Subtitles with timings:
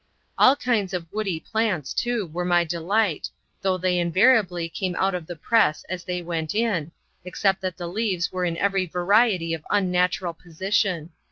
[0.35, 3.29] All kinds of woody plants, too, were my delight,
[3.61, 6.91] though they invariably came out of the press as they went in,
[7.23, 11.11] except that the leaves were in every variety of unnatural position.